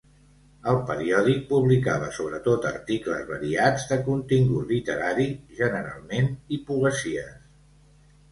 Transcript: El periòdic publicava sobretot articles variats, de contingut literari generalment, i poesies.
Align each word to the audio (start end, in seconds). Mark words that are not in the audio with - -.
El 0.69 0.77
periòdic 0.85 1.41
publicava 1.49 2.07
sobretot 2.19 2.63
articles 2.69 3.27
variats, 3.33 3.85
de 3.91 3.99
contingut 4.09 4.73
literari 4.75 5.27
generalment, 5.61 6.33
i 6.57 6.63
poesies. 6.71 7.31